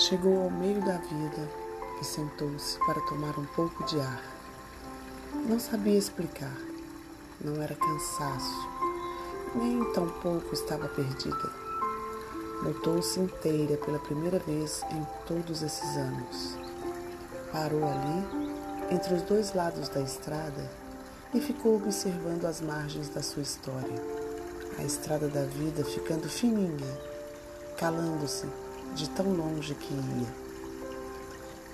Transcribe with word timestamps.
Chegou 0.00 0.44
ao 0.44 0.50
meio 0.50 0.80
da 0.80 0.96
vida 0.96 1.46
e 2.00 2.04
sentou-se 2.06 2.78
para 2.86 3.02
tomar 3.02 3.38
um 3.38 3.44
pouco 3.54 3.84
de 3.84 4.00
ar. 4.00 4.24
Não 5.46 5.60
sabia 5.60 5.98
explicar, 5.98 6.56
não 7.38 7.60
era 7.62 7.74
cansaço, 7.74 8.68
nem 9.54 9.84
tampouco 9.92 10.54
estava 10.54 10.88
perdida. 10.88 11.52
Notou-se 12.62 13.20
inteira 13.20 13.76
pela 13.76 13.98
primeira 13.98 14.38
vez 14.38 14.82
em 14.90 15.06
todos 15.26 15.60
esses 15.60 15.96
anos. 15.98 16.56
Parou 17.52 17.84
ali, 17.84 18.94
entre 18.94 19.12
os 19.12 19.22
dois 19.24 19.52
lados 19.52 19.90
da 19.90 20.00
estrada, 20.00 20.70
e 21.34 21.42
ficou 21.42 21.76
observando 21.76 22.46
as 22.46 22.62
margens 22.62 23.10
da 23.10 23.22
sua 23.22 23.42
história. 23.42 24.02
A 24.78 24.82
estrada 24.82 25.28
da 25.28 25.44
vida 25.44 25.84
ficando 25.84 26.26
fininha, 26.26 26.98
calando-se 27.76 28.46
de 28.94 29.08
tão 29.10 29.32
longe 29.32 29.74
que 29.74 29.92
ia. 29.92 30.50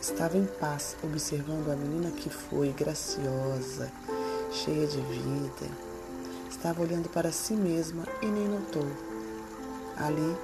Estava 0.01 0.37
em 0.37 0.45
paz 0.45 0.97
observando 1.03 1.71
a 1.71 1.77
menina 1.77 2.11
que 2.11 2.31
foi 2.31 2.73
graciosa, 2.73 3.91
cheia 4.53 4.87
de 4.87 5.01
vida. 5.01 5.71
Estava 6.49 6.83
olhando 6.83 7.09
para 7.09 7.33
si 7.33 7.55
mesma 7.55 8.05
e 8.23 8.27
nem 8.27 8.49
notou. 8.49 8.87
Ali, 9.97 10.37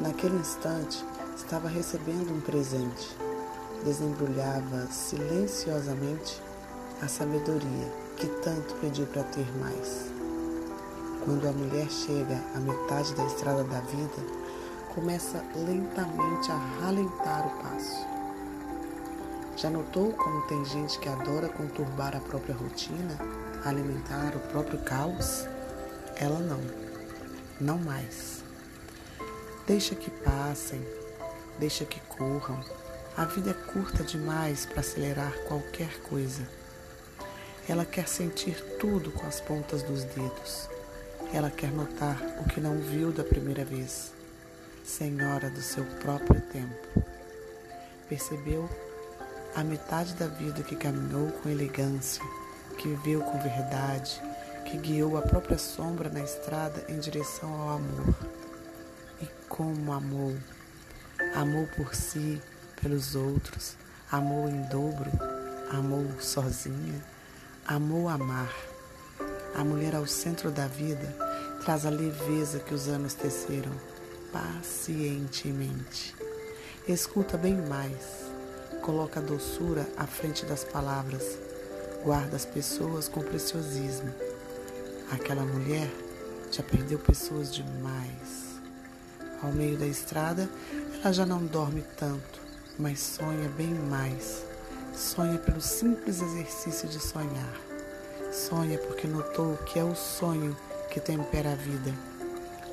naquele 0.00 0.36
instante, 0.36 1.04
estava 1.36 1.68
recebendo 1.68 2.32
um 2.32 2.40
presente. 2.40 3.16
Desembrulhava 3.84 4.86
silenciosamente 4.90 6.40
a 7.00 7.08
sabedoria 7.08 7.92
que 8.16 8.26
tanto 8.42 8.74
pediu 8.76 9.06
para 9.06 9.22
ter 9.24 9.46
mais. 9.58 10.12
Quando 11.24 11.46
a 11.46 11.52
mulher 11.52 11.88
chega 11.90 12.42
à 12.54 12.58
metade 12.58 13.14
da 13.14 13.24
estrada 13.26 13.64
da 13.64 13.80
vida, 13.80 14.47
começa 14.98 15.44
lentamente 15.54 16.50
a 16.50 16.56
ralentar 16.80 17.46
o 17.46 17.62
passo. 17.62 18.04
Já 19.56 19.70
notou 19.70 20.12
como 20.12 20.42
tem 20.48 20.64
gente 20.64 20.98
que 20.98 21.08
adora 21.08 21.48
conturbar 21.48 22.16
a 22.16 22.20
própria 22.20 22.52
rotina, 22.52 23.16
alimentar 23.64 24.34
o 24.34 24.40
próprio 24.50 24.80
caos? 24.80 25.46
Ela 26.16 26.40
não, 26.40 26.60
não 27.60 27.78
mais. 27.78 28.42
Deixa 29.68 29.94
que 29.94 30.10
passem, 30.10 30.84
deixa 31.60 31.84
que 31.84 32.00
corram. 32.00 32.58
A 33.16 33.24
vida 33.24 33.50
é 33.50 33.72
curta 33.72 34.02
demais 34.02 34.66
para 34.66 34.80
acelerar 34.80 35.32
qualquer 35.46 35.96
coisa. 36.02 36.42
Ela 37.68 37.84
quer 37.84 38.08
sentir 38.08 38.60
tudo 38.80 39.12
com 39.12 39.28
as 39.28 39.40
pontas 39.40 39.80
dos 39.84 40.02
dedos. 40.02 40.68
Ela 41.32 41.50
quer 41.50 41.70
notar 41.70 42.20
o 42.40 42.48
que 42.48 42.60
não 42.60 42.78
viu 42.80 43.12
da 43.12 43.22
primeira 43.22 43.64
vez, 43.64 44.17
senhora 44.88 45.50
do 45.50 45.60
seu 45.60 45.84
próprio 46.00 46.40
tempo. 46.40 47.04
Percebeu 48.08 48.68
a 49.54 49.62
metade 49.62 50.14
da 50.14 50.26
vida 50.26 50.62
que 50.62 50.74
caminhou 50.74 51.30
com 51.30 51.50
elegância, 51.50 52.22
que 52.78 52.88
viveu 52.88 53.20
com 53.20 53.38
verdade, 53.38 54.20
que 54.64 54.78
guiou 54.78 55.18
a 55.18 55.22
própria 55.22 55.58
sombra 55.58 56.08
na 56.08 56.20
estrada 56.20 56.84
em 56.88 56.98
direção 56.98 57.52
ao 57.52 57.76
amor. 57.76 58.14
E 59.20 59.26
como 59.48 59.92
amou! 59.92 60.34
Amou 61.34 61.66
por 61.76 61.94
si, 61.94 62.40
pelos 62.80 63.14
outros, 63.14 63.76
amou 64.10 64.48
em 64.48 64.62
dobro, 64.62 65.10
amou 65.70 66.06
sozinha, 66.18 67.04
amou 67.66 68.08
amar. 68.08 68.52
A 69.54 69.62
mulher 69.62 69.94
ao 69.94 70.06
centro 70.06 70.50
da 70.50 70.66
vida 70.66 71.14
traz 71.62 71.84
a 71.84 71.90
leveza 71.90 72.60
que 72.60 72.72
os 72.72 72.88
anos 72.88 73.14
teceram, 73.14 73.72
pacientemente. 74.32 76.14
Escuta 76.86 77.36
bem 77.36 77.54
mais, 77.54 78.30
coloca 78.82 79.20
a 79.20 79.22
doçura 79.22 79.86
à 79.96 80.06
frente 80.06 80.44
das 80.46 80.64
palavras, 80.64 81.38
guarda 82.02 82.36
as 82.36 82.44
pessoas 82.44 83.08
com 83.08 83.20
preciosismo. 83.20 84.12
Aquela 85.10 85.42
mulher 85.42 85.90
já 86.50 86.62
perdeu 86.62 86.98
pessoas 86.98 87.54
demais. 87.54 88.58
Ao 89.42 89.52
meio 89.52 89.76
da 89.76 89.86
estrada, 89.86 90.48
ela 91.02 91.12
já 91.12 91.24
não 91.24 91.44
dorme 91.44 91.84
tanto, 91.96 92.40
mas 92.78 93.00
sonha 93.00 93.48
bem 93.50 93.72
mais. 93.72 94.44
Sonha 94.94 95.38
pelo 95.38 95.60
simples 95.60 96.20
exercício 96.20 96.88
de 96.88 96.98
sonhar. 96.98 97.54
Sonha 98.32 98.78
porque 98.78 99.06
notou 99.06 99.56
que 99.58 99.78
é 99.78 99.84
o 99.84 99.94
sonho 99.94 100.56
que 100.90 101.00
tempera 101.00 101.52
a 101.52 101.54
vida. 101.54 102.07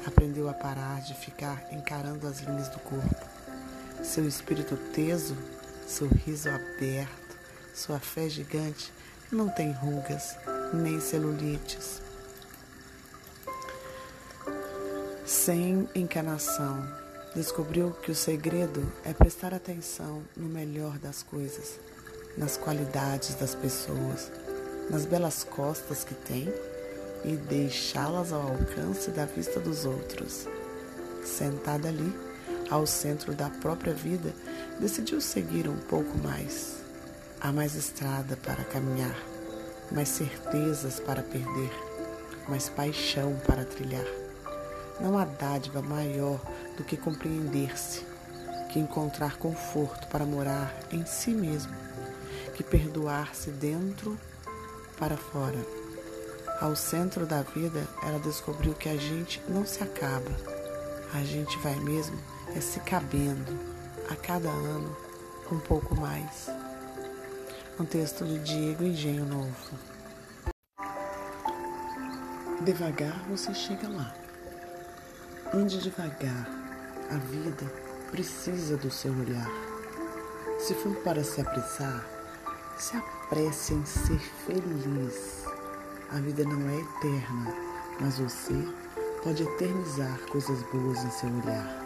Aprendeu 0.06 0.48
a 0.50 0.54
parar 0.54 1.02
de 1.02 1.14
ficar 1.14 1.66
encarando 1.72 2.28
as 2.28 2.40
linhas 2.40 2.70
do 2.70 2.80
corpo. 2.80 3.26
Seu 4.04 4.28
espírito 4.28 4.78
teso, 4.94 5.36
sorriso 5.88 6.50
aberto, 6.50 7.38
sua 7.74 8.00
fé 8.00 8.30
gigante 8.30 8.92
não 9.32 9.50
tem 9.50 9.72
rugas 9.72 10.38
nem 10.74 11.00
celulites. 11.00 12.02
Sem 15.26 15.90
encanação, 15.96 16.88
descobriu 17.36 17.92
que 17.92 18.12
o 18.12 18.16
segredo 18.16 18.92
é 19.04 19.14
prestar 19.14 19.54
atenção 19.54 20.24
no 20.38 20.48
melhor 20.48 21.00
das 21.00 21.24
coisas, 21.24 21.80
nas 22.38 22.58
qualidades 22.58 23.36
das 23.36 23.56
pessoas 23.56 24.32
nas 24.90 25.06
belas 25.06 25.44
costas 25.44 26.04
que 26.04 26.14
tem 26.14 26.54
e 27.26 27.36
deixá-las 27.36 28.32
ao 28.32 28.42
alcance 28.42 29.10
da 29.10 29.26
vista 29.26 29.60
dos 29.60 29.84
outros. 29.84 30.48
Sentada 31.26 31.88
ali, 31.88 32.16
ao 32.70 32.86
centro 32.86 33.34
da 33.34 33.50
própria 33.50 33.94
vida, 33.94 34.32
decidiu 34.80 35.20
seguir 35.20 35.68
um 35.68 35.78
pouco 35.78 36.16
mais. 36.20 36.76
Há 37.42 37.52
mais 37.52 37.74
estrada 37.74 38.38
para 38.38 38.64
caminhar, 38.64 39.18
mais 39.92 40.10
certezas 40.10 41.00
para 41.00 41.24
perder, 41.24 41.72
mais 42.48 42.70
paixão 42.70 43.36
para 43.48 43.66
trilhar. 43.66 44.06
Não 45.02 45.18
há 45.18 45.26
dádiva 45.26 45.82
maior 45.82 46.40
do 46.78 46.84
que 46.84 46.96
compreender-se, 46.96 48.06
que 48.72 48.78
encontrar 48.80 49.38
conforto 49.38 50.08
para 50.10 50.26
morar 50.26 50.74
em 50.92 51.06
si 51.08 51.32
mesmo, 51.32 51.74
que 52.54 52.64
perdoar-se 52.64 53.50
dentro 53.50 54.18
para 54.98 55.18
fora. 55.18 55.85
Ao 56.62 56.76
centro 56.76 57.26
da 57.26 57.42
vida, 57.42 57.86
ela 58.02 58.20
descobriu 58.20 58.74
que 58.74 58.88
a 58.88 58.96
gente 58.96 59.42
não 59.48 59.66
se 59.66 59.84
acaba. 59.84 60.32
A 61.14 61.24
gente 61.24 61.58
vai 61.60 61.76
mesmo 61.76 62.18
é 62.56 62.62
se 62.62 62.80
cabendo 62.80 63.60
a 64.10 64.16
cada 64.16 64.50
ano 64.50 64.96
um 65.52 65.60
pouco 65.60 65.96
mais. 65.96 66.50
Um 67.78 67.86
texto 67.86 68.24
de 68.24 68.40
Diego 68.40 68.84
Engenho 68.84 69.26
Novo. 69.26 69.78
Devagar 72.62 73.20
você 73.28 73.54
chega 73.54 73.90
lá. 73.90 74.16
Ande 75.54 75.80
devagar. 75.80 76.48
A 77.12 77.18
vida 77.18 77.66
precisa 78.12 78.78
do 78.78 78.90
seu 78.90 79.12
olhar. 79.12 79.50
Se 80.60 80.74
for 80.74 80.96
para 81.04 81.24
se 81.24 81.42
apressar, 81.42 82.04
se 82.78 82.96
apresse 82.96 83.74
em 83.74 83.86
ser 83.86 84.20
feliz. 84.20 85.45
A 86.16 86.20
vida 86.22 86.46
não 86.46 86.70
é 86.70 86.80
eterna, 86.80 87.54
mas 88.00 88.20
você 88.20 88.54
pode 89.22 89.44
eternizar 89.44 90.18
coisas 90.32 90.62
boas 90.72 91.04
em 91.04 91.12
seu 91.12 91.30
olhar. 91.30 91.86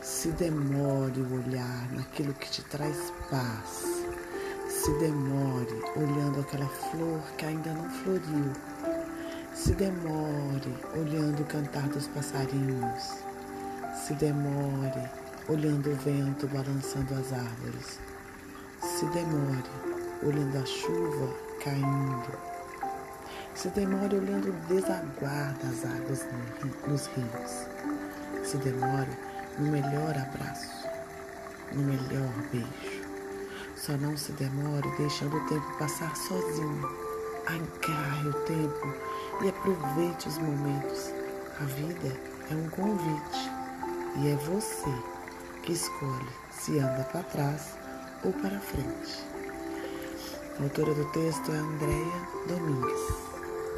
Se 0.00 0.28
demore 0.30 1.20
o 1.20 1.34
olhar 1.34 1.92
naquilo 1.92 2.32
que 2.32 2.50
te 2.50 2.62
traz 2.62 3.12
paz. 3.28 4.06
Se 4.70 4.90
demore 4.94 5.82
olhando 5.96 6.40
aquela 6.40 6.66
flor 6.66 7.20
que 7.36 7.44
ainda 7.44 7.74
não 7.74 7.90
floriu. 7.90 8.52
Se 9.54 9.74
demore 9.74 10.74
olhando 10.94 11.42
o 11.42 11.44
cantar 11.44 11.86
dos 11.88 12.08
passarinhos. 12.08 13.18
Se 13.94 14.14
demore 14.14 15.10
olhando 15.50 15.90
o 15.90 15.96
vento 15.96 16.46
balançando 16.46 17.12
as 17.12 17.30
árvores. 17.34 18.00
Se 18.80 19.04
demore 19.08 19.70
olhando 20.22 20.56
a 20.56 20.64
chuva 20.64 21.34
caindo. 21.62 22.51
Se 23.54 23.68
demore 23.68 24.16
olhando 24.16 24.52
desaguar 24.66 25.54
das 25.62 25.84
águas 25.84 26.26
nos 26.86 27.06
rios. 27.08 27.66
Se 28.42 28.56
demore 28.56 29.10
no 29.58 29.70
melhor 29.70 30.16
abraço, 30.16 30.88
no 31.72 31.82
melhor 31.82 32.32
beijo. 32.50 33.02
Só 33.76 33.92
não 33.92 34.16
se 34.16 34.32
demore 34.32 34.88
deixando 34.96 35.36
o 35.36 35.46
tempo 35.48 35.78
passar 35.78 36.16
sozinho. 36.16 36.88
Agarre 37.46 38.28
o 38.28 38.32
tempo 38.44 38.94
e 39.42 39.48
aproveite 39.48 40.28
os 40.28 40.38
momentos. 40.38 41.12
A 41.60 41.64
vida 41.64 42.16
é 42.50 42.54
um 42.54 42.68
convite 42.70 43.50
e 44.16 44.30
é 44.30 44.36
você 44.36 44.92
que 45.62 45.72
escolhe 45.72 46.28
se 46.50 46.78
anda 46.78 47.04
para 47.04 47.22
trás 47.24 47.76
ou 48.24 48.32
para 48.32 48.58
frente. 48.60 49.24
A 50.58 50.62
autora 50.64 50.94
do 50.94 51.04
texto 51.12 51.52
é 51.52 51.56
Andréia 51.56 52.28
Domingues. 52.48 53.31